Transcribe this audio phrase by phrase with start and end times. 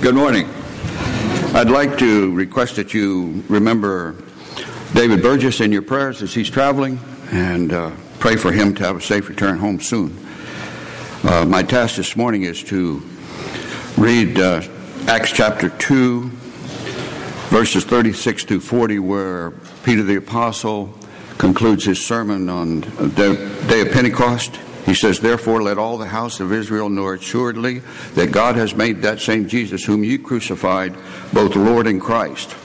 [0.00, 0.48] Good morning.
[1.56, 4.14] I'd like to request that you remember
[4.94, 7.00] David Burgess in your prayers as he's traveling
[7.32, 7.90] and uh,
[8.20, 10.16] pray for him to have a safe return home soon.
[11.24, 13.02] Uh, my task this morning is to
[13.96, 14.62] read uh,
[15.08, 16.28] Acts chapter 2,
[17.50, 19.50] verses 36 to 40, where
[19.82, 20.96] Peter the Apostle
[21.38, 24.60] concludes his sermon on the day of Pentecost.
[24.88, 27.80] He says, Therefore, let all the house of Israel know assuredly
[28.14, 30.96] that God has made that same Jesus, whom you crucified,
[31.30, 32.56] both Lord and Christ.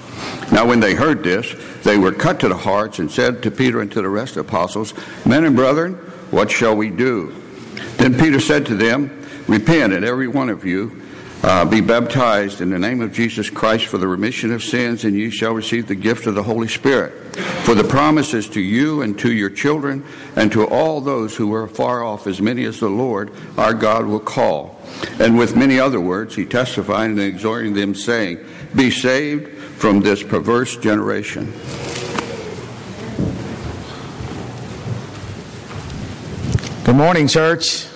[0.50, 3.82] Now, when they heard this, they were cut to the hearts and said to Peter
[3.82, 4.94] and to the rest of the apostles,
[5.26, 5.96] Men and brethren,
[6.32, 7.36] what shall we do?
[7.98, 11.03] Then Peter said to them, Repent, and every one of you
[11.44, 15.14] uh, be baptized in the name of Jesus Christ for the remission of sins, and
[15.16, 17.36] you shall receive the gift of the Holy Spirit.
[17.66, 20.06] For the promise is to you and to your children
[20.38, 24.06] and to all those who are far off, as many as the Lord our God
[24.06, 24.80] will call.
[25.20, 28.40] And with many other words, he testified and exhorting them, saying,
[28.74, 31.52] Be saved from this perverse generation.
[36.86, 37.93] Good morning, church.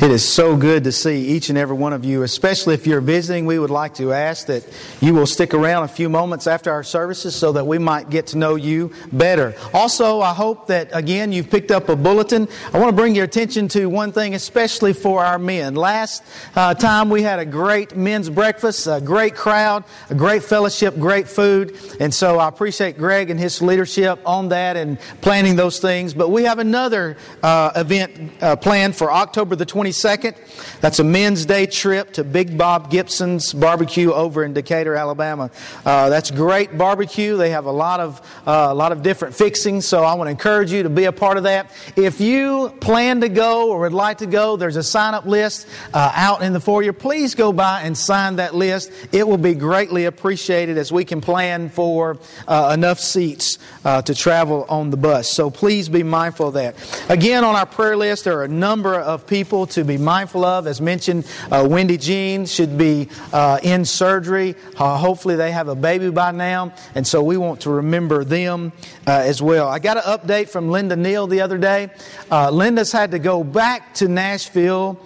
[0.00, 3.00] It is so good to see each and every one of you, especially if you're
[3.00, 3.46] visiting.
[3.46, 4.64] We would like to ask that
[5.00, 8.28] you will stick around a few moments after our services so that we might get
[8.28, 9.56] to know you better.
[9.74, 12.46] Also, I hope that, again, you've picked up a bulletin.
[12.72, 15.74] I want to bring your attention to one thing, especially for our men.
[15.74, 16.22] Last
[16.54, 21.26] uh, time we had a great men's breakfast, a great crowd, a great fellowship, great
[21.26, 21.76] food.
[21.98, 26.14] And so I appreciate Greg and his leadership on that and planning those things.
[26.14, 29.87] But we have another uh, event uh, planned for October the 20th.
[29.88, 30.80] 22nd.
[30.80, 35.50] That's a men's day trip to Big Bob Gibson's barbecue over in Decatur, Alabama.
[35.84, 37.36] Uh, that's great barbecue.
[37.36, 40.30] They have a lot of uh, a lot of different fixings, so I want to
[40.30, 41.70] encourage you to be a part of that.
[41.96, 45.66] If you plan to go or would like to go, there's a sign up list
[45.94, 46.92] uh, out in the foyer.
[46.92, 48.90] Please go by and sign that list.
[49.12, 54.14] It will be greatly appreciated as we can plan for uh, enough seats uh, to
[54.14, 55.30] travel on the bus.
[55.30, 56.76] So please be mindful of that.
[57.08, 60.66] Again, on our prayer list, there are a number of people to be mindful of.
[60.66, 64.54] As mentioned, uh, Wendy Jean should be uh, in surgery.
[64.76, 68.72] Uh, hopefully, they have a baby by now, and so we want to remember them
[69.06, 69.68] uh, as well.
[69.68, 71.90] I got an update from Linda Neal the other day.
[72.30, 74.98] Uh, Linda's had to go back to Nashville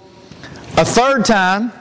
[0.76, 1.72] a third time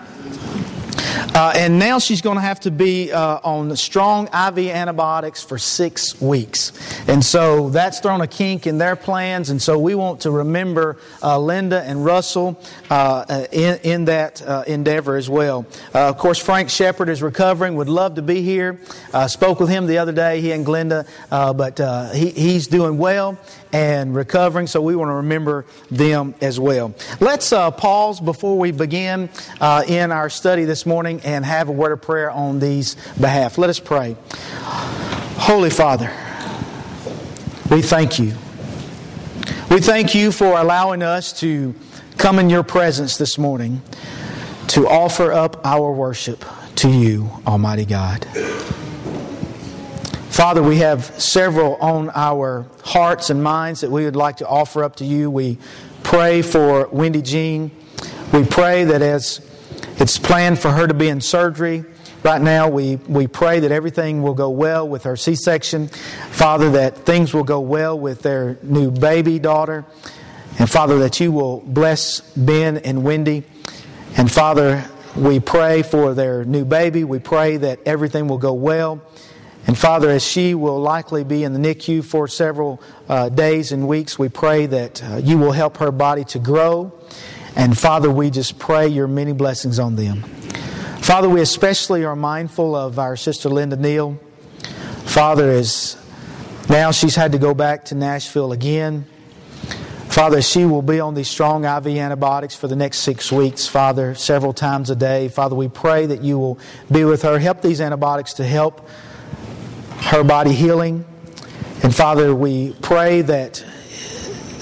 [1.33, 5.57] uh, and now she's going to have to be uh, on strong IV antibiotics for
[5.57, 6.73] six weeks.
[7.07, 9.49] And so that's thrown a kink in their plans.
[9.49, 12.59] And so we want to remember uh, Linda and Russell
[12.89, 15.65] uh, uh, in, in, that uh, endeavor as well.
[15.93, 18.81] of course, Frank Shepard is recovering, would love to be here.
[19.27, 23.37] Spoke with him the other day, he and Glenda, but he, he's doing well
[23.73, 26.93] and recovering, so we want to remember them as well.
[27.21, 29.29] Let's pause before we begin
[29.87, 33.57] in our study this morning and have a word of prayer on these behalf.
[33.57, 34.15] Let us pray.
[35.37, 36.11] Holy Father,
[37.69, 38.33] we thank you.
[39.69, 41.73] We thank you for allowing us to
[42.17, 43.81] come in your presence this morning
[44.67, 46.45] to offer up our worship
[46.75, 48.25] to you, Almighty God.
[50.29, 54.83] Father, we have several on our hearts and minds that we would like to offer
[54.83, 55.29] up to you.
[55.29, 55.57] We
[56.03, 57.71] pray for Wendy Jean.
[58.31, 59.41] We pray that as
[59.99, 61.85] it's planned for her to be in surgery,
[62.23, 65.87] right now we, we pray that everything will go well with her C section.
[65.87, 69.85] Father, that things will go well with their new baby daughter.
[70.59, 73.43] And Father, that you will bless Ben and Wendy.
[74.17, 74.85] And Father,
[75.15, 77.03] we pray for their new baby.
[77.03, 79.01] We pray that everything will go well.
[79.67, 83.87] And Father, as she will likely be in the NICU for several uh, days and
[83.87, 86.91] weeks, we pray that uh, you will help her body to grow.
[87.55, 90.23] And Father, we just pray your many blessings on them.
[91.01, 94.19] Father, we especially are mindful of our sister Linda Neal.
[95.05, 95.97] Father, as
[96.69, 99.05] now she's had to go back to Nashville again.
[100.07, 104.13] Father, she will be on these strong IV antibiotics for the next six weeks, Father,
[104.13, 105.27] several times a day.
[105.29, 106.59] Father, we pray that you will
[106.91, 107.39] be with her.
[107.39, 108.87] Help these antibiotics to help
[109.99, 111.05] her body healing.
[111.81, 113.65] And Father, we pray that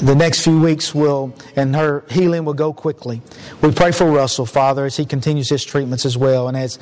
[0.01, 3.21] the next few weeks will, and her healing will go quickly.
[3.61, 6.47] We pray for Russell, Father, as he continues his treatments as well.
[6.47, 6.79] And as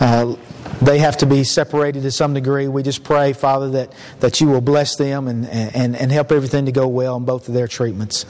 [0.00, 0.36] uh,
[0.80, 4.46] they have to be separated to some degree, we just pray, Father, that, that you
[4.48, 7.68] will bless them and, and, and help everything to go well in both of their
[7.68, 8.24] treatments.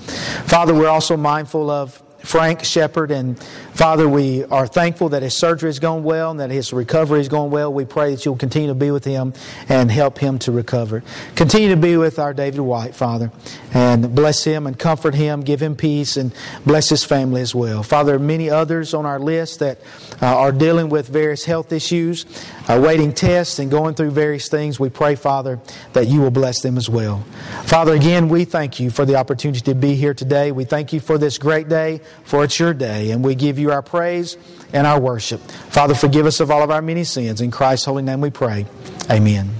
[0.48, 3.10] Father, we're also mindful of Frank Shepard.
[3.10, 3.38] And
[3.74, 7.28] Father, we are thankful that his surgery has gone well and that his recovery is
[7.28, 7.72] going well.
[7.72, 9.34] We pray that you'll continue to be with him
[9.68, 11.02] and help him to recover.
[11.34, 13.30] Continue to be with our David White, Father,
[13.72, 16.32] and bless him and comfort him, give him peace, and
[16.66, 17.82] bless his family as well.
[17.82, 19.80] Father, many others on our list that
[20.22, 22.26] uh, are dealing with various health issues,
[22.68, 24.78] awaiting tests, and going through various things.
[24.78, 25.60] We pray, Father,
[25.92, 27.24] that you will bless them as well.
[27.64, 30.52] Father, again, we thank you for the opportunity to be here today.
[30.52, 33.72] We thank you for this great day, for it's your day, and we give you
[33.72, 34.36] our praise
[34.72, 35.40] and our worship.
[35.40, 37.40] Father, forgive us of all of our many sins.
[37.40, 38.66] In Christ's holy name we pray.
[39.10, 39.50] Amen.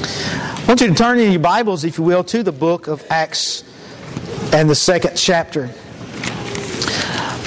[0.00, 3.04] I want you to turn in your Bibles, if you will, to the book of
[3.10, 3.64] Acts
[4.52, 5.66] and the second chapter.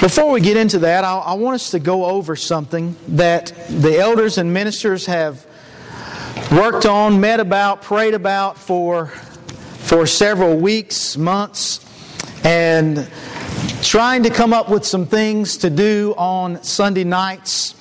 [0.00, 3.98] Before we get into that, I, I want us to go over something that the
[3.98, 5.44] elders and ministers have
[6.52, 11.84] worked on, met about, prayed about for, for several weeks, months,
[12.44, 13.10] and
[13.82, 17.72] trying to come up with some things to do on Sunday nights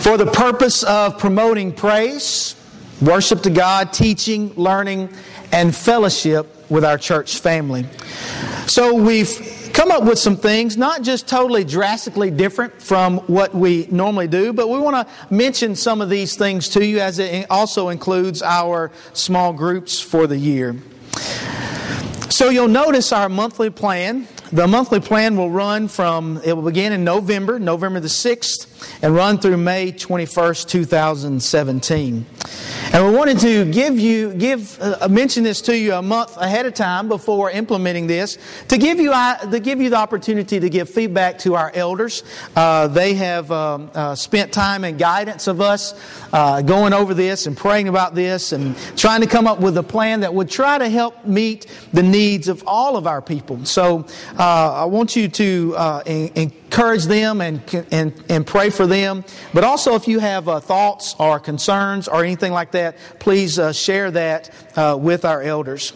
[0.00, 2.56] for the purpose of promoting praise,
[3.00, 5.08] worship to God, teaching, learning,
[5.52, 7.86] and fellowship with our church family.
[8.66, 13.86] So we've come up with some things, not just totally drastically different from what we
[13.90, 17.46] normally do, but we want to mention some of these things to you as it
[17.48, 20.76] also includes our small groups for the year.
[22.30, 24.28] So you'll notice our monthly plan.
[24.50, 29.14] The monthly plan will run from, it will begin in November, November the 6th, and
[29.14, 32.24] run through May 21st, 2017.
[32.90, 36.64] And we wanted to give you, give, uh, mention this to you a month ahead
[36.64, 38.38] of time before implementing this
[38.68, 42.24] to give you, uh, to give you the opportunity to give feedback to our elders.
[42.56, 45.94] Uh, they have um, uh, spent time and guidance of us
[46.32, 49.82] uh, going over this and praying about this and trying to come up with a
[49.82, 53.62] plan that would try to help meet the needs of all of our people.
[53.66, 54.06] So
[54.38, 55.76] uh, I want you to
[56.68, 57.60] encourage them and,
[57.90, 59.24] and, and pray for them.
[59.52, 63.72] But also, if you have thoughts or concerns or anything like that, that, please uh,
[63.72, 65.92] share that uh, with our elders.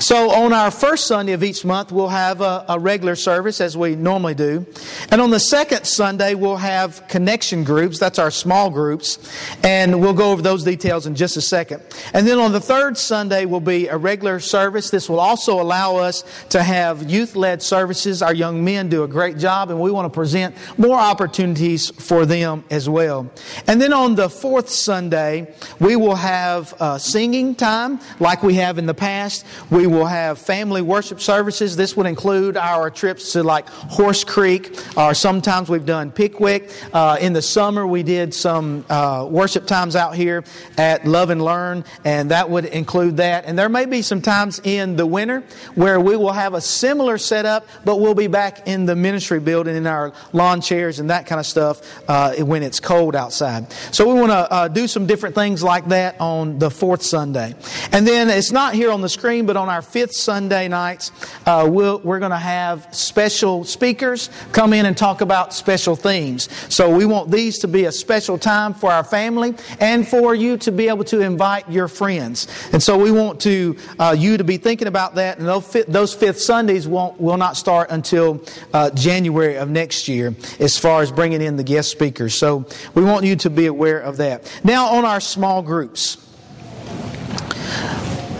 [0.00, 3.76] So, on our first Sunday of each month, we'll have a, a, regular service as
[3.76, 4.66] we normally do.
[5.10, 7.98] And on the second Sunday, we'll have connection groups.
[7.98, 9.18] That's our small groups.
[9.62, 11.82] And we'll go over those details in just a second.
[12.14, 14.90] And then on the third Sunday will be a regular service.
[14.90, 18.22] This will also allow us to have youth led services.
[18.22, 22.26] Our young men do a great job, and we want to present more opportunities for
[22.26, 23.30] them as well.
[23.66, 28.78] And then on the fourth Sunday, we will have uh, singing time like we have
[28.78, 29.44] in the past.
[29.70, 31.76] We will have family worship services.
[31.76, 36.70] This would include our trips to like Horse Creek, or sometimes we've done Pickwick.
[36.92, 40.44] Uh, in the summer, we did some uh, worship times out here
[40.76, 43.44] at Love and Learn, and that would include that.
[43.44, 45.42] And there may be some times in the winter
[45.74, 49.76] where we will have a similar setup, but we'll be back in the ministry building
[49.76, 50.01] in our
[50.32, 53.70] lawn chairs and that kind of stuff uh, when it's cold outside.
[53.92, 57.54] So we want to uh, do some different things like that on the fourth Sunday.
[57.92, 61.12] And then it's not here on the screen, but on our fifth Sunday nights,
[61.46, 65.96] uh, we we are going to have special speakers come in and talk about special
[65.96, 66.48] themes.
[66.72, 70.56] So we want these to be a special time for our family and for you
[70.58, 72.46] to be able to invite your friends.
[72.72, 75.38] And so we want to uh, you to be thinking about that.
[75.38, 80.34] And those, those fifth Sundays won't will not start until uh, January of next year,
[80.58, 82.34] as far as bringing in the guest speakers.
[82.34, 84.50] So we want you to be aware of that.
[84.64, 86.16] Now on our small groups.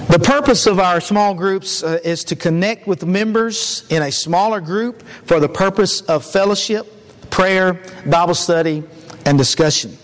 [0.08, 4.60] The purpose of our small groups uh, is to connect with members in a smaller
[4.60, 8.82] group for the purpose of fellowship, prayer, Bible study,
[9.25, 9.96] and discussion.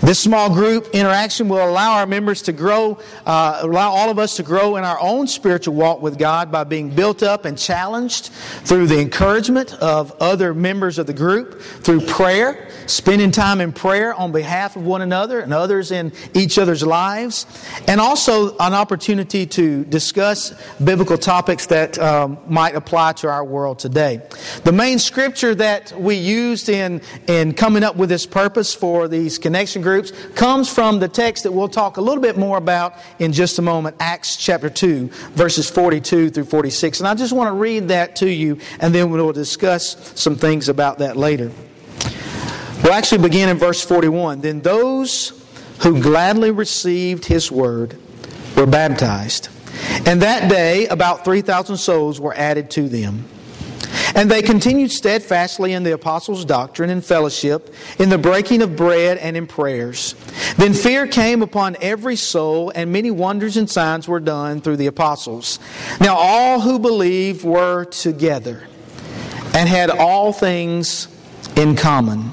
[0.00, 4.36] This small group interaction will allow our members to grow, uh, allow all of us
[4.36, 8.26] to grow in our own spiritual walk with God by being built up and challenged
[8.64, 14.14] through the encouragement of other members of the group, through prayer, spending time in prayer
[14.14, 17.46] on behalf of one another and others in each other's lives,
[17.88, 23.78] and also an opportunity to discuss biblical topics that um, might apply to our world
[23.78, 24.20] today.
[24.64, 29.38] The main scripture that we used in, in coming up with this purpose for these
[29.38, 33.32] connection groups comes from the text that we'll talk a little bit more about in
[33.32, 37.00] just a moment, Acts chapter 2, verses 42 through 46.
[37.00, 40.68] And I just want to read that to you, and then we'll discuss some things
[40.68, 41.50] about that later.
[42.84, 44.42] We'll actually begin in verse 41.
[44.42, 45.42] Then those
[45.80, 47.96] who gladly received his word
[48.58, 49.48] were baptized.
[50.04, 53.24] And that day, about 3,000 souls were added to them.
[54.14, 59.16] And they continued steadfastly in the apostles' doctrine and fellowship, in the breaking of bread
[59.16, 60.14] and in prayers.
[60.58, 64.88] Then fear came upon every soul, and many wonders and signs were done through the
[64.88, 65.58] apostles.
[66.00, 68.68] Now all who believed were together
[69.54, 71.08] and had all things
[71.56, 72.30] in common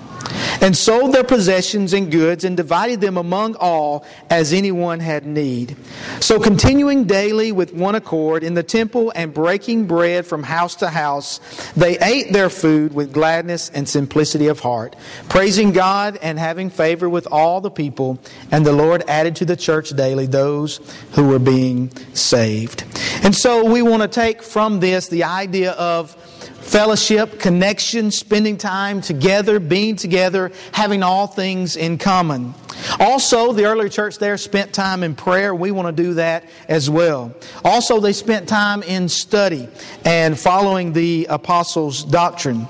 [0.61, 5.75] and sold their possessions and goods and divided them among all as anyone had need.
[6.19, 10.89] So continuing daily with one accord in the temple and breaking bread from house to
[10.89, 11.39] house,
[11.73, 14.95] they ate their food with gladness and simplicity of heart,
[15.29, 18.19] praising God and having favor with all the people.
[18.51, 20.79] And the Lord added to the church daily those
[21.13, 22.83] who were being saved.
[23.23, 26.15] And so we want to take from this the idea of
[26.61, 32.53] fellowship, connection, spending time together, being together, having all things in common.
[32.99, 35.53] Also, the early church there spent time in prayer.
[35.53, 37.33] We want to do that as well.
[37.63, 39.67] Also, they spent time in study
[40.05, 42.67] and following the apostles' doctrine.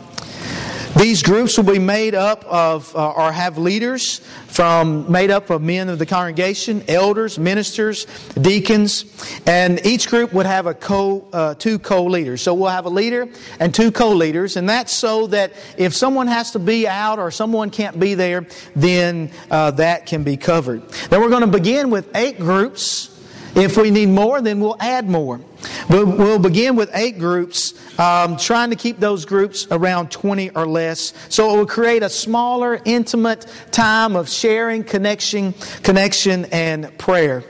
[0.98, 5.62] These groups will be made up of, uh, or have leaders from, made up of
[5.62, 8.06] men of the congregation, elders, ministers,
[8.40, 9.06] deacons,
[9.48, 12.42] and each group would have a co, uh, two co-leaders.
[12.42, 13.30] So we'll have a leader
[13.60, 17.70] and two co-leaders, and that's so that if someone has to be out or someone
[17.70, 18.46] can't be there,
[18.76, 20.88] then uh, that can be covered.
[21.10, 23.11] Then we're going to begin with eight groups.
[23.56, 25.42] If we need more, then we'll add more.
[25.90, 30.66] We'll, we'll begin with eight groups, um, trying to keep those groups around 20 or
[30.66, 31.14] less.
[31.30, 35.54] So it will create a smaller, intimate time of sharing, connection,
[35.84, 37.44] connection, and prayer.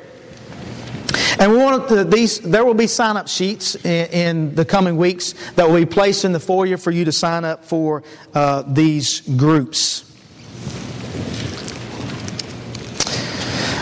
[1.39, 4.97] And we want to, these, there will be sign up sheets in, in, the coming
[4.97, 8.03] weeks that will be placed in the foyer for you to sign up for
[8.33, 10.10] uh, these groups.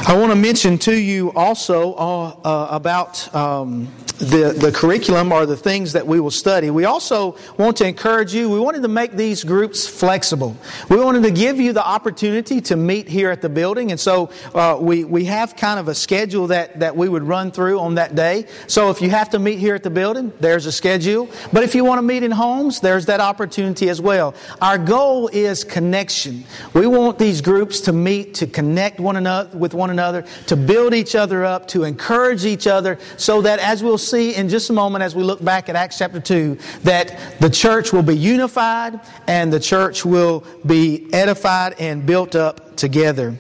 [0.10, 5.45] I want to mention to you also uh, uh, about um, the, the curriculum or
[5.45, 6.69] the things that we will study.
[6.69, 8.49] We also want to encourage you.
[8.49, 10.57] We wanted to make these groups flexible.
[10.89, 13.91] We wanted to give you the opportunity to meet here at the building.
[13.91, 17.51] And so uh, we, we have kind of a schedule that, that we would run
[17.51, 18.45] through on that day.
[18.67, 21.29] So if you have to meet here at the building, there's a schedule.
[21.53, 24.35] But if you want to meet in homes, there's that opportunity as well.
[24.61, 26.43] Our goal is connection.
[26.73, 30.93] We want these groups to meet, to connect one another with one another, to build
[30.93, 34.74] each other up, to encourage each other, so that as we'll see in just a
[34.74, 39.00] moment as we look back at Acts chapter 2 that the church will be unified
[39.28, 43.38] and the church will be edified and built up together.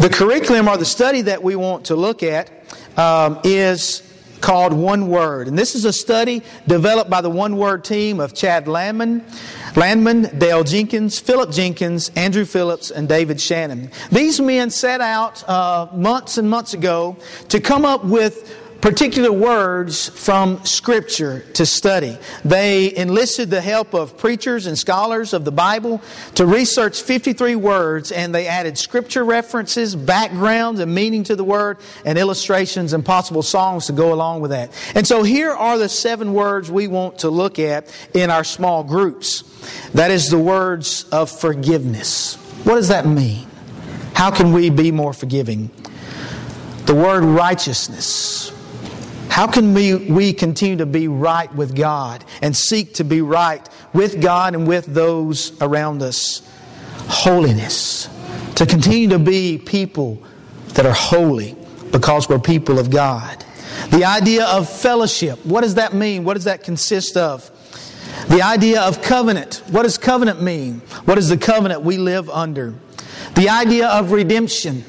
[0.00, 2.50] The curriculum or the study that we want to look at
[2.96, 4.02] um, is
[4.40, 5.48] called One Word.
[5.48, 9.24] And this is a study developed by the One Word team of Chad Landman,
[9.76, 13.90] Landman, Dale Jenkins, Philip Jenkins, Andrew Phillips, and David Shannon.
[14.10, 17.16] These men set out uh, months and months ago
[17.48, 22.18] to come up with particular words from Scripture to study.
[22.44, 26.02] They enlisted the help of preachers and scholars of the Bible
[26.34, 31.78] to research 53 words, and they added Scripture references, backgrounds, and meaning to the word,
[32.04, 34.72] and illustrations and possible songs to go along with that.
[34.96, 38.82] And so here are the seven words we want to look at in our small
[38.82, 39.44] groups.
[39.92, 42.34] That is the words of forgiveness.
[42.64, 43.46] What does that mean?
[44.14, 45.70] How can we be more forgiving?
[46.86, 48.52] The word righteousness.
[49.32, 53.66] How can we, we continue to be right with God and seek to be right
[53.94, 56.46] with God and with those around us?
[57.08, 58.10] Holiness.
[58.56, 60.22] To continue to be people
[60.74, 61.56] that are holy
[61.92, 63.42] because we're people of God.
[63.90, 65.38] The idea of fellowship.
[65.46, 66.24] What does that mean?
[66.24, 67.50] What does that consist of?
[68.28, 69.62] The idea of covenant.
[69.70, 70.80] What does covenant mean?
[71.06, 72.74] What is the covenant we live under?
[73.34, 74.84] The idea of redemption.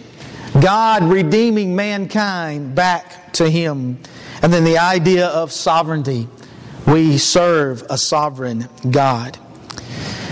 [0.59, 3.99] God redeeming mankind back to Him.
[4.43, 6.27] And then the idea of sovereignty.
[6.85, 9.39] We serve a sovereign God.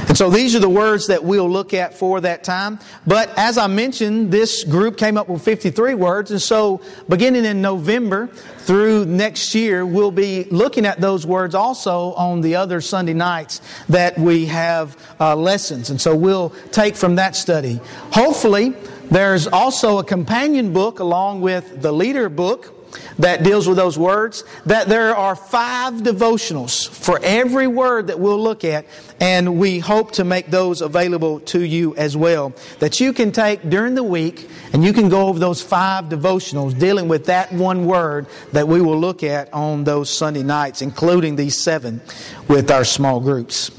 [0.09, 2.79] And so these are the words that we'll look at for that time.
[3.07, 6.31] But as I mentioned, this group came up with 53 words.
[6.31, 12.11] And so beginning in November through next year, we'll be looking at those words also
[12.15, 15.89] on the other Sunday nights that we have uh, lessons.
[15.89, 17.79] And so we'll take from that study.
[18.11, 18.73] Hopefully,
[19.09, 22.80] there's also a companion book along with the leader book
[23.19, 28.41] that deals with those words, that there are five devotionals for every word that we'll
[28.41, 28.85] look at,
[29.19, 32.53] and we hope to make those available to you as well.
[32.79, 36.77] That you can take during the week and you can go over those five devotionals
[36.77, 41.35] dealing with that one word that we will look at on those Sunday nights, including
[41.35, 42.01] these seven
[42.47, 43.71] with our small groups.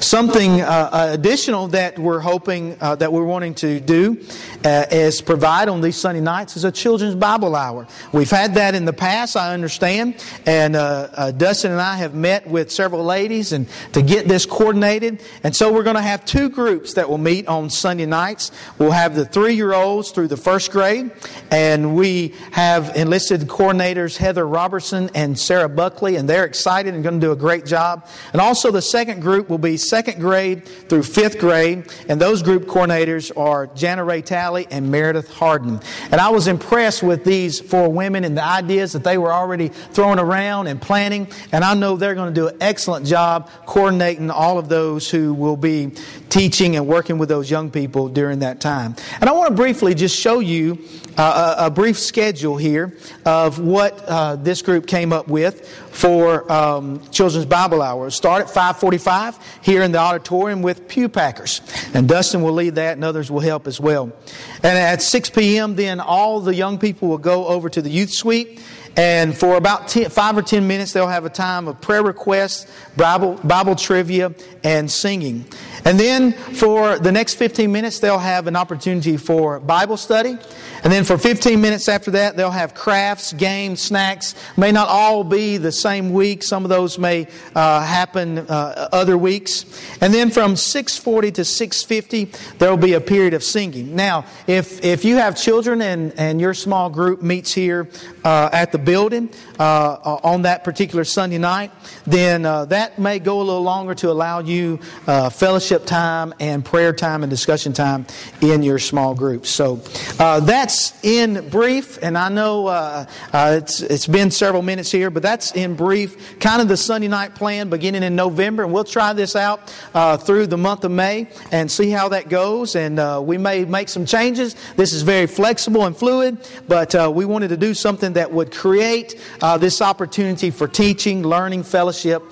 [0.00, 4.20] Something uh, uh, additional that we're hoping uh, that we're wanting to do
[4.64, 7.86] uh, is provide on these Sunday nights is a children's Bible hour.
[8.12, 12.14] We've had that in the past, I understand, and uh, uh, Dustin and I have
[12.14, 15.22] met with several ladies and to get this coordinated.
[15.42, 18.50] And so we're going to have two groups that will meet on Sunday nights.
[18.78, 21.12] We'll have the three-year-olds through the first grade,
[21.50, 27.20] and we have enlisted coordinators Heather Robertson and Sarah Buckley, and they're excited and going
[27.20, 28.06] to do a great job.
[28.32, 32.64] And also the second group will be second grade through fifth grade, and those group
[32.64, 35.78] coordinators are Jana Ray Talley and Meredith Harden.
[36.10, 39.68] And I was impressed with these four women and the ideas that they were already
[39.68, 44.28] throwing around and planning, and I know they're going to do an excellent job coordinating
[44.28, 45.92] all of those who will be
[46.30, 48.96] teaching and working with those young people during that time.
[49.20, 50.80] And I want to briefly just show you
[51.16, 52.92] uh, a, a, brief schedule here
[53.24, 58.10] of what uh, this group came up with for um, Children's Bible Hour.
[58.10, 61.60] Start at 5:45 here in the auditorium with pew packers,
[61.94, 64.12] and Dustin will lead that, and others will help as well.
[64.56, 68.10] And at 6 p.m., then all the young people will go over to the youth
[68.10, 68.60] suite.
[68.96, 72.70] And for about 10, five or ten minutes, they'll have a time of prayer requests,
[72.96, 74.32] Bible, Bible trivia,
[74.62, 75.46] and singing.
[75.84, 80.38] And then for the next 15 minutes, they'll have an opportunity for Bible study.
[80.82, 84.34] And then for 15 minutes after that, they'll have crafts, games, snacks.
[84.56, 86.42] May not all be the same week.
[86.42, 89.64] Some of those may uh, happen uh, other weeks.
[90.02, 93.96] And then from 640 to 650, there will be a period of singing.
[93.96, 97.88] Now, if, if you have children and, and your small group meets here
[98.22, 101.70] uh, at the building uh, on that particular Sunday night,
[102.06, 105.30] then uh, that may go a little longer to allow you uh,
[105.78, 108.06] time and prayer time and discussion time
[108.40, 109.50] in your small groups.
[109.50, 109.76] So
[110.18, 115.10] that's that's in brief, and I know uh, uh, it's, it's been several minutes here,
[115.10, 118.64] but that's in brief kind of the Sunday night plan beginning in November.
[118.64, 122.28] And we'll try this out uh, through the month of May and see how that
[122.28, 122.76] goes.
[122.76, 124.56] And uh, we may make some changes.
[124.76, 128.50] This is very flexible and fluid, but uh, we wanted to do something that would
[128.50, 132.22] create uh, this opportunity for teaching, learning, fellowship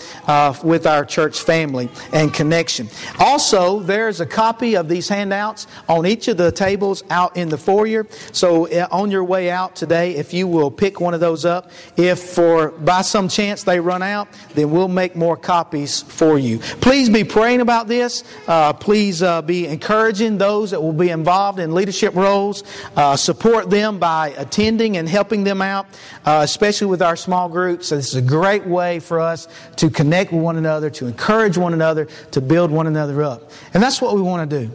[0.64, 2.88] with our church family and connection.
[3.32, 7.56] Also, there's a copy of these handouts on each of the tables out in the
[7.56, 8.06] foyer.
[8.30, 11.70] So uh, on your way out today, if you will pick one of those up,
[11.96, 16.58] if for by some chance they run out, then we'll make more copies for you.
[16.58, 18.22] Please be praying about this.
[18.46, 22.62] Uh, please uh, be encouraging those that will be involved in leadership roles.
[22.96, 25.86] Uh, support them by attending and helping them out,
[26.26, 27.88] uh, especially with our small groups.
[27.88, 31.56] So this is a great way for us to connect with one another, to encourage
[31.56, 33.50] one another, to build one another up.
[33.74, 34.72] And that's what we want to do.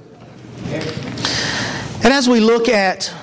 [2.03, 3.13] And as we look at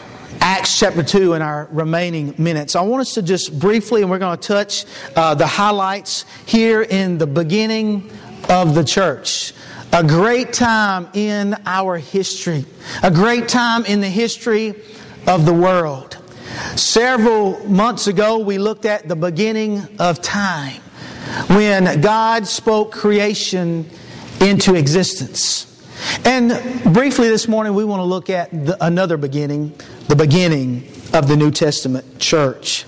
[0.47, 2.77] Acts chapter 2 in our remaining minutes.
[2.77, 4.85] I want us to just briefly, and we're going to touch
[5.17, 8.11] uh, the highlights here in the beginning
[8.51, 9.55] of the church.
[9.95, 12.67] A great time in our history,
[13.03, 14.75] a great time in the history
[15.27, 16.19] of the world.
[16.77, 20.83] Several months ago, we looked at the beginning of time
[21.47, 23.89] when God spoke creation
[24.41, 25.71] into existence.
[26.25, 26.51] And
[26.93, 29.75] briefly this morning, we want to look at the, another beginning,
[30.09, 32.85] the beginning of the New Testament church.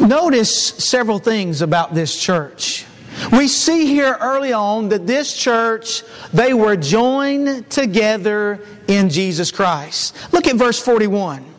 [0.00, 2.86] Notice several things about this church.
[3.32, 10.16] We see here early on that this church, they were joined together in Jesus Christ.
[10.32, 11.49] Look at verse 41.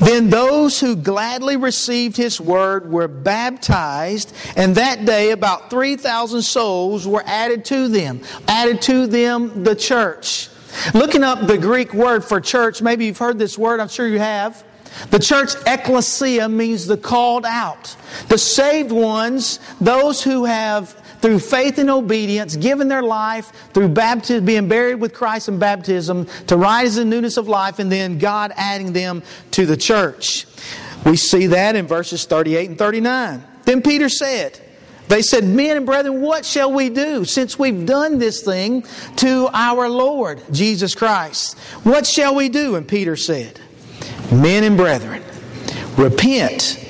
[0.00, 7.06] Then those who gladly received his word were baptized, and that day about 3,000 souls
[7.06, 10.48] were added to them, added to them the church.
[10.92, 14.18] Looking up the Greek word for church, maybe you've heard this word, I'm sure you
[14.18, 14.64] have.
[15.10, 17.96] The church ecclesia means the called out.
[18.28, 24.44] The saved ones, those who have, through faith and obedience, given their life through baptism,
[24.44, 28.52] being buried with Christ in baptism, to rise in newness of life, and then God
[28.56, 30.46] adding them to the church.
[31.06, 33.42] We see that in verses 38 and 39.
[33.62, 34.60] Then Peter said,
[35.08, 38.84] they said, Men and brethren, what shall we do since we've done this thing
[39.16, 41.58] to our Lord Jesus Christ?
[41.84, 42.76] What shall we do?
[42.76, 43.58] And Peter said,
[44.30, 45.22] Men and brethren,
[45.96, 46.84] repent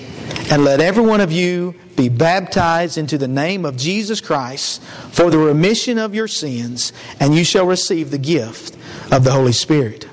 [0.50, 5.30] and let every one of you be baptized into the name of Jesus Christ for
[5.30, 8.76] the remission of your sins, and you shall receive the gift
[9.12, 10.08] of the Holy Spirit.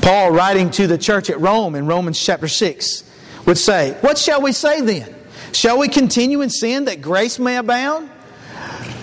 [0.00, 3.04] Paul, writing to the church at Rome in Romans chapter 6,
[3.46, 5.14] would say, What shall we say then?
[5.52, 8.10] Shall we continue in sin that grace may abound?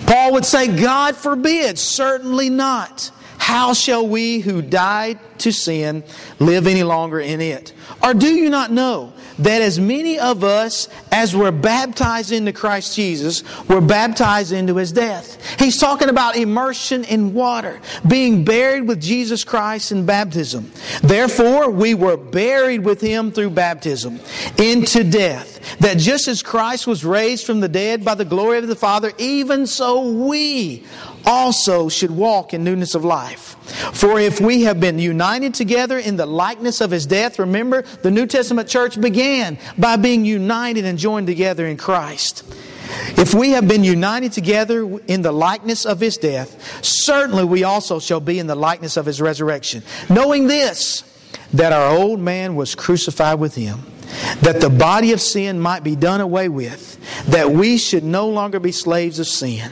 [0.06, 3.10] Paul would say, God forbid, certainly not.
[3.38, 6.04] how shall we who died to sin
[6.38, 7.72] live any longer in it?
[8.02, 9.12] Or do you not know
[9.42, 14.92] that as many of us as were baptized into Christ Jesus were baptized into his
[14.92, 15.38] death?
[15.58, 20.72] He's talking about immersion in water, being buried with Jesus Christ in baptism.
[21.02, 24.20] Therefore, we were buried with him through baptism
[24.58, 28.68] into death, that just as Christ was raised from the dead by the glory of
[28.68, 30.84] the Father, even so we
[31.24, 33.56] also should walk in newness of life.
[33.94, 38.10] For if we have been united together in the likeness of his death, remember the
[38.10, 42.44] New Testament church began by being united and joined together in Christ.
[43.16, 48.00] If we have been united together in the likeness of his death, certainly we also
[48.00, 49.82] shall be in the likeness of his resurrection.
[50.10, 51.04] Knowing this,
[51.52, 53.80] that our old man was crucified with him,
[54.42, 58.60] that the body of sin might be done away with, that we should no longer
[58.60, 59.70] be slaves of sin.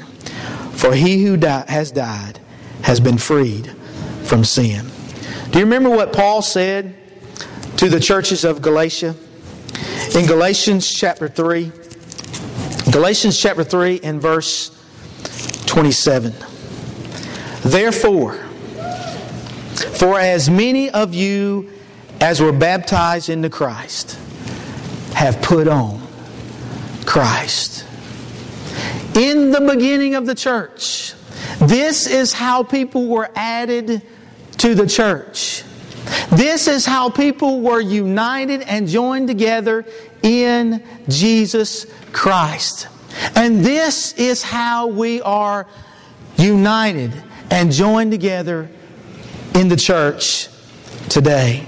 [0.81, 2.41] For he who has died
[2.85, 3.71] has been freed
[4.23, 4.87] from sin.
[5.51, 6.97] Do you remember what Paul said
[7.77, 9.15] to the churches of Galatia?
[10.15, 11.71] In Galatians chapter 3,
[12.91, 14.71] Galatians chapter 3 and verse
[15.67, 16.33] 27.
[17.61, 18.37] Therefore,
[19.99, 21.69] for as many of you
[22.23, 24.19] as were baptized into Christ
[25.13, 26.01] have put on
[27.05, 27.85] Christ
[29.15, 31.15] in the beginning of the church.
[31.61, 34.03] This is how people were added
[34.59, 35.65] to the church.
[36.31, 39.85] This is how people were united and joined together
[40.23, 42.89] in Jesus Christ.
[43.35, 45.67] And this is how we are
[46.37, 47.13] united
[47.51, 48.69] and joined together
[49.55, 50.49] in the church
[51.09, 51.67] today.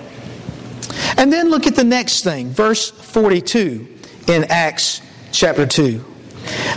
[1.16, 3.88] And then look at the next thing, verse 42
[4.28, 5.00] in Acts
[5.32, 6.11] chapter 2.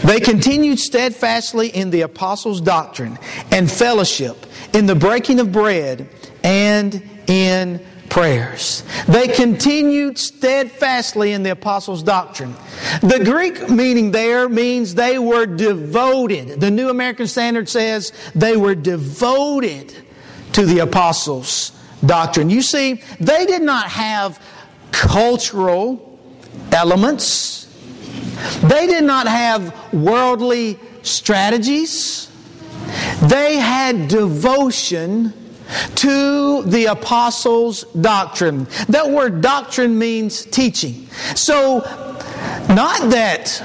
[0.04, 3.18] They continued steadfastly in the apostles' doctrine
[3.52, 6.10] and fellowship, in the breaking of bread,
[6.44, 8.84] and in prayers.
[9.08, 12.56] They continued steadfastly in the apostles' doctrine.
[13.02, 16.62] The Greek meaning there means they were devoted.
[16.62, 19.94] The New American Standard says they were devoted
[20.54, 21.72] to the apostles'
[22.06, 22.50] doctrine.
[22.50, 24.42] You see, they did not have
[24.92, 26.20] cultural
[26.72, 27.64] elements
[28.62, 32.30] they did not have worldly strategies.
[33.21, 35.34] They had devotion
[35.95, 38.67] to the apostles' doctrine.
[38.89, 41.08] That word doctrine means teaching.
[41.36, 41.80] So,
[42.69, 43.63] not that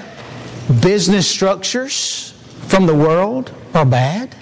[0.80, 2.32] business structures
[2.68, 4.34] from the world are bad,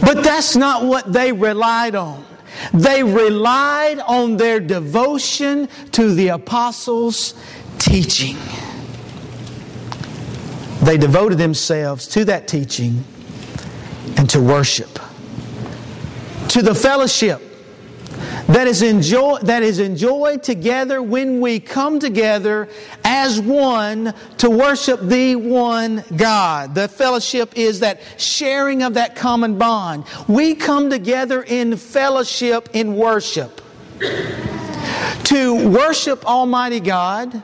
[0.00, 2.24] but that's not what they relied on.
[2.72, 7.34] They relied on their devotion to the apostles'
[7.78, 8.36] teaching.
[10.82, 13.04] They devoted themselves to that teaching
[14.16, 14.98] and to worship,
[16.48, 17.40] to the fellowship
[18.48, 22.68] that is, enjoy, that is enjoyed together when we come together
[23.04, 26.74] as one to worship the one God.
[26.74, 30.04] The fellowship is that sharing of that common bond.
[30.28, 33.60] We come together in fellowship in worship
[35.24, 37.42] to worship Almighty God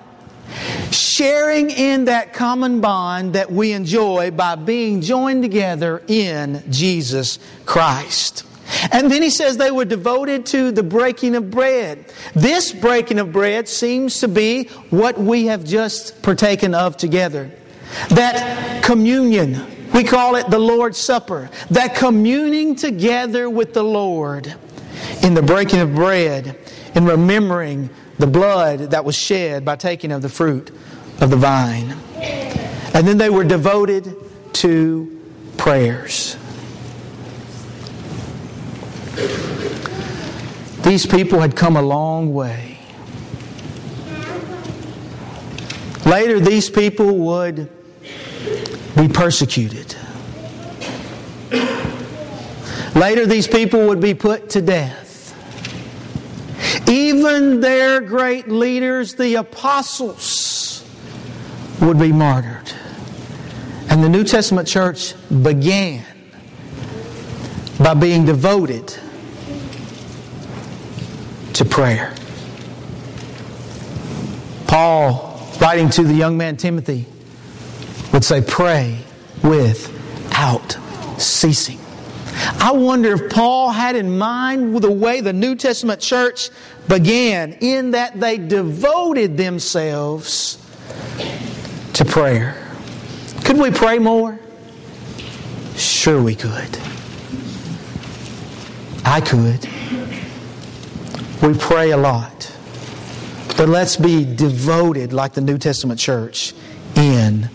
[0.90, 8.44] sharing in that common bond that we enjoy by being joined together in Jesus Christ.
[8.92, 12.04] And then he says they were devoted to the breaking of bread.
[12.34, 17.50] This breaking of bread seems to be what we have just partaken of together.
[18.10, 21.50] That communion, we call it the Lord's Supper.
[21.70, 24.54] That communing together with the Lord
[25.22, 26.58] in the breaking of bread,
[26.94, 30.70] in remembering the blood that was shed by taking of the fruit
[31.20, 31.96] of the vine.
[32.94, 34.14] And then they were devoted
[34.54, 35.20] to
[35.56, 36.36] prayers.
[40.82, 42.78] These people had come a long way.
[46.06, 47.68] Later, these people would
[48.96, 49.94] be persecuted.
[52.94, 55.07] Later, these people would be put to death.
[56.88, 60.84] Even their great leaders, the apostles,
[61.82, 62.72] would be martyred.
[63.90, 66.04] And the New Testament church began
[67.78, 68.88] by being devoted
[71.54, 72.14] to prayer.
[74.66, 77.06] Paul, writing to the young man Timothy,
[78.12, 79.00] would say, Pray
[79.42, 80.76] without
[81.18, 81.78] ceasing.
[82.40, 86.50] I wonder if Paul had in mind the way the New Testament church
[86.86, 90.58] began, in that they devoted themselves
[91.94, 92.64] to prayer.
[93.44, 94.38] Could we pray more?
[95.76, 96.78] Sure, we could.
[99.04, 99.68] I could.
[101.42, 102.52] We pray a lot.
[103.56, 106.54] But let's be devoted, like the New Testament church,
[106.94, 107.50] in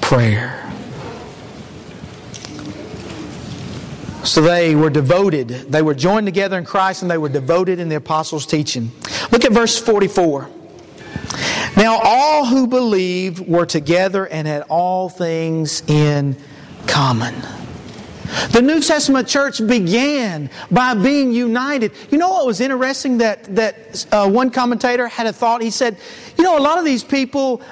[0.00, 0.65] prayer.
[4.26, 5.48] So they were devoted.
[5.48, 8.90] They were joined together in Christ and they were devoted in the apostles' teaching.
[9.30, 10.50] Look at verse 44.
[11.76, 16.36] Now, all who believed were together and had all things in
[16.88, 17.34] common.
[18.50, 21.92] The New Testament church began by being united.
[22.10, 23.18] You know what was interesting?
[23.18, 25.62] That, that uh, one commentator had a thought.
[25.62, 25.98] He said,
[26.36, 27.62] You know, a lot of these people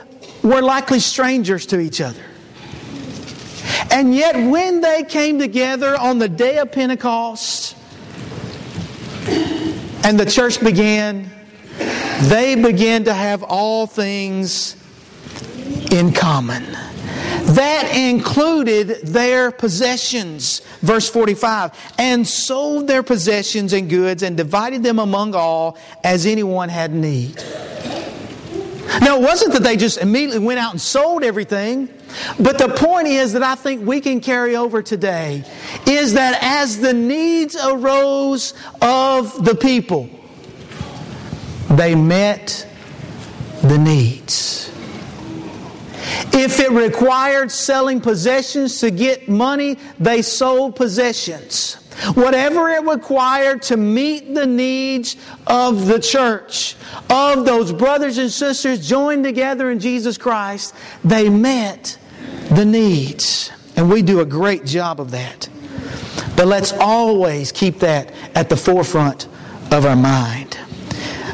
[0.43, 2.23] were likely strangers to each other.
[3.91, 7.77] And yet, when they came together on the day of Pentecost
[10.05, 11.31] and the church began,
[12.23, 14.77] they began to have all things
[15.91, 16.65] in common.
[17.45, 20.61] That included their possessions.
[20.81, 26.69] Verse 45 and sold their possessions and goods and divided them among all as anyone
[26.69, 27.37] had need.
[29.01, 31.89] Now, it wasn't that they just immediately went out and sold everything,
[32.39, 35.45] but the point is that I think we can carry over today
[35.87, 40.09] is that as the needs arose of the people,
[41.71, 42.67] they met
[43.63, 44.71] the needs.
[46.33, 51.75] If it required selling possessions to get money, they sold possessions.
[52.15, 56.77] Whatever it required to meet the needs of the church,
[57.09, 60.75] of those brothers and sisters joined together in Jesus Christ,
[61.05, 61.99] they met
[62.57, 63.51] the needs.
[63.77, 65.49] And we do a great job of that.
[66.37, 69.27] But let's always keep that at the forefront
[69.71, 70.59] of our mind.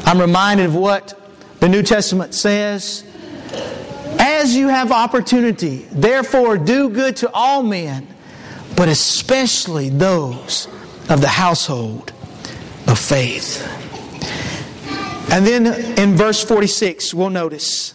[0.05, 1.17] I'm reminded of what
[1.59, 3.03] the New Testament says.
[4.19, 8.07] As you have opportunity, therefore do good to all men,
[8.75, 10.67] but especially those
[11.09, 12.11] of the household
[12.87, 13.67] of faith.
[15.31, 15.65] And then
[15.97, 17.93] in verse 46, we'll notice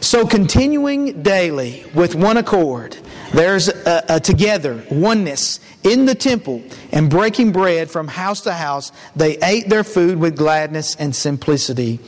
[0.00, 2.96] so continuing daily with one accord,
[3.32, 6.62] there's a, a, together oneness in the temple
[6.92, 12.00] and breaking bread from house to house, they ate their food with gladness and simplicity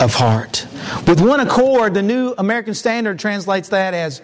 [0.00, 0.66] of heart.
[1.06, 4.18] With one accord, the New American Standard translates that as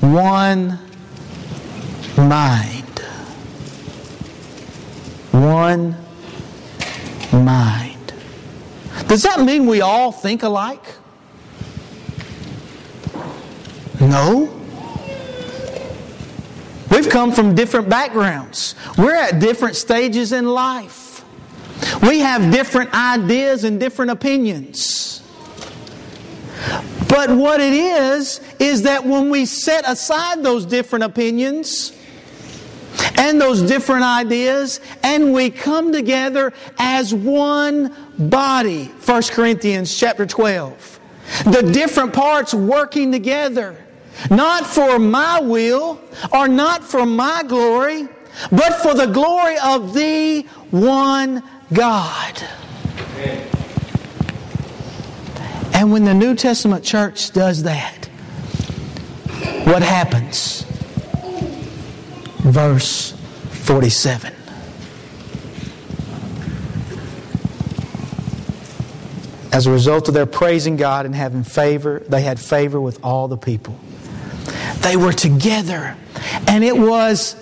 [0.00, 0.78] one
[2.16, 2.98] mind.
[5.32, 5.96] One
[7.32, 8.14] mind.
[9.06, 10.84] Does that mean we all think alike?
[14.00, 14.56] No.
[16.90, 18.74] We've come from different backgrounds.
[18.98, 21.24] We're at different stages in life.
[22.02, 25.22] We have different ideas and different opinions.
[27.08, 31.92] But what it is, is that when we set aside those different opinions
[33.16, 41.00] and those different ideas and we come together as one body, 1 Corinthians chapter 12.
[41.44, 43.76] The different parts working together
[44.28, 46.00] not for my will
[46.32, 48.08] or not for my glory,
[48.50, 52.42] but for the glory of the one God.
[55.72, 58.06] And when the New Testament church does that,
[59.64, 60.66] what happens?
[62.40, 63.12] Verse
[63.50, 64.34] 47.
[69.52, 73.26] As a result of their praising God and having favor, they had favor with all
[73.26, 73.78] the people.
[74.78, 75.96] They were together.
[76.46, 77.36] And it was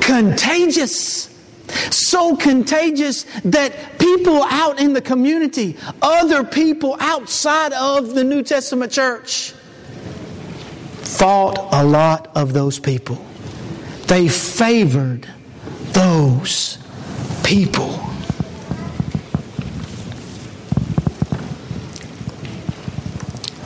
[0.00, 1.28] contagious.
[1.90, 8.90] So contagious that people out in the community, other people outside of the New Testament
[8.90, 9.52] church,
[11.02, 13.24] thought a lot of those people.
[14.06, 15.28] They favored
[15.92, 16.78] those
[17.44, 17.88] people.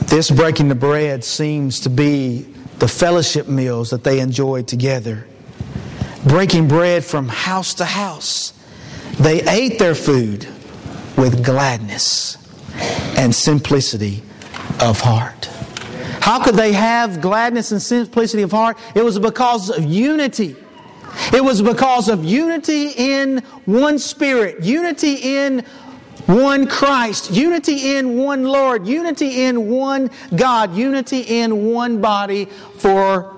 [0.07, 2.45] This breaking the bread seems to be
[2.79, 5.27] the fellowship meals that they enjoyed together,
[6.27, 8.53] breaking bread from house to house.
[9.19, 10.47] They ate their food
[11.17, 12.37] with gladness
[13.17, 14.21] and simplicity
[14.81, 15.45] of heart.
[16.19, 18.77] How could they have gladness and simplicity of heart?
[18.95, 20.55] It was because of unity.
[21.33, 25.63] It was because of unity in one spirit, unity in
[26.25, 32.45] one Christ, unity in one Lord, unity in one God, unity in one body
[32.77, 33.33] for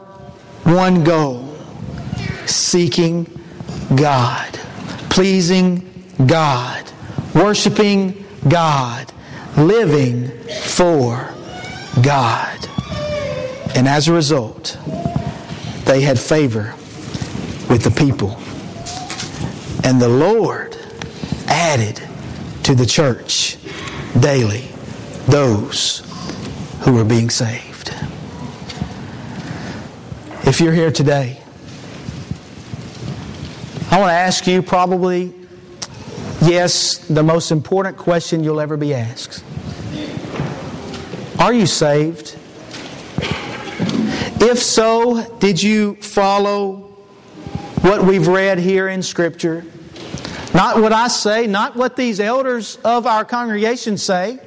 [0.64, 1.56] one goal
[2.46, 3.26] seeking
[3.96, 4.54] God,
[5.10, 6.90] pleasing God,
[7.34, 9.12] worshiping God,
[9.58, 10.30] living
[10.62, 11.34] for
[12.02, 12.58] God.
[13.76, 14.78] And as a result,
[15.86, 16.74] they had favor
[17.70, 18.38] with the people.
[19.84, 20.78] And the Lord
[21.48, 22.07] added
[22.68, 23.56] to the church
[24.20, 24.68] daily
[25.28, 26.00] those
[26.82, 27.96] who are being saved.
[30.46, 31.40] If you're here today,
[33.90, 35.34] I want to ask you probably,
[36.42, 39.46] yes, the most important question you'll ever be asked.
[41.40, 42.38] Are you saved?
[44.42, 46.80] If so, did you follow
[47.80, 49.64] what we've read here in Scripture?
[50.54, 54.40] Not what I say, not what these elders of our congregation say,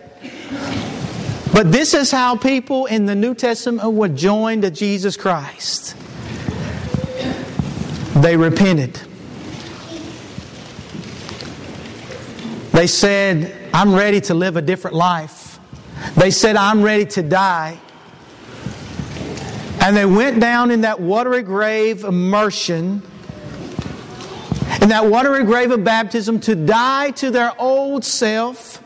[1.52, 5.96] but this is how people in the New Testament were joined to Jesus Christ.
[8.14, 9.00] They repented.
[12.72, 15.58] They said, I'm ready to live a different life.
[16.16, 17.78] They said, I'm ready to die.
[19.82, 23.02] And they went down in that watery grave immersion,
[24.80, 28.82] in that watery grave of baptism, to die to their old self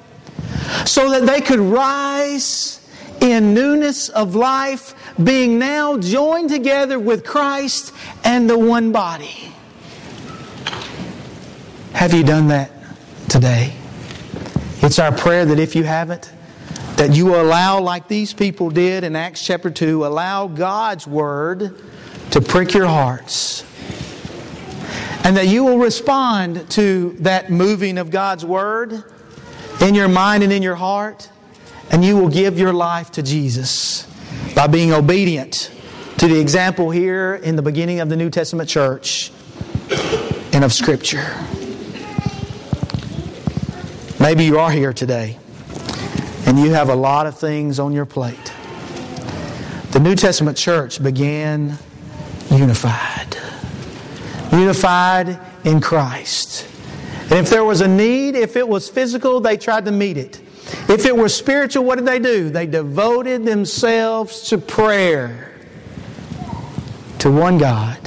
[0.87, 2.81] so that they could rise
[3.21, 7.93] in newness of life, being now joined together with Christ
[8.25, 9.53] and the one body.
[11.93, 12.71] Have you done that
[13.29, 13.73] today?
[14.83, 16.31] It's our prayer that if you haven't,
[16.97, 21.81] that you allow, like these people did in Acts chapter 2, allow God's Word
[22.31, 23.65] to prick your hearts.
[25.25, 29.03] And that you will respond to that moving of God's Word
[29.81, 31.29] in your mind and in your heart.
[31.91, 34.07] And you will give your life to Jesus
[34.55, 35.71] by being obedient
[36.19, 39.33] to the example here in the beginning of the New Testament church
[40.53, 41.35] and of Scripture.
[44.21, 45.39] Maybe you are here today
[46.47, 48.53] and you have a lot of things on your plate.
[49.91, 51.79] The New Testament church began
[52.51, 53.14] unified,
[54.61, 56.67] unified in Christ.
[57.31, 60.41] And if there was a need, if it was physical, they tried to meet it.
[60.89, 62.51] If it was spiritual, what did they do?
[62.51, 65.53] They devoted themselves to prayer
[67.19, 67.99] to one God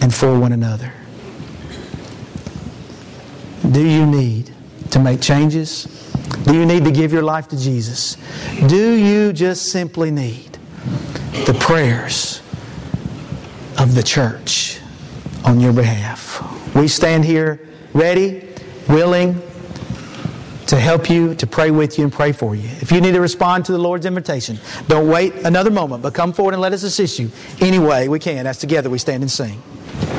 [0.00, 0.92] and for one another.
[3.70, 4.52] Do you need
[4.90, 5.84] to make changes?
[6.44, 8.16] Do you need to give your life to Jesus?
[8.66, 10.58] Do you just simply need
[11.46, 12.42] the prayers
[13.78, 14.81] of the church
[15.44, 16.42] on your behalf?
[16.74, 17.60] We stand here
[17.92, 18.48] ready,
[18.88, 19.40] willing
[20.66, 22.68] to help you, to pray with you, and pray for you.
[22.80, 26.32] If you need to respond to the Lord's invitation, don't wait another moment, but come
[26.32, 29.30] forward and let us assist you any way we can as together we stand and
[29.30, 29.62] sing.